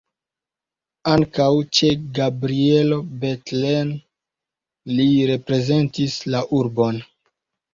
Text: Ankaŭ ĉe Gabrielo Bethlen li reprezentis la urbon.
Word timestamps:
Ankaŭ 1.11 1.49
ĉe 1.79 1.89
Gabrielo 2.19 2.99
Bethlen 3.25 3.93
li 5.01 5.09
reprezentis 5.33 6.17
la 6.37 6.43
urbon. 6.63 7.03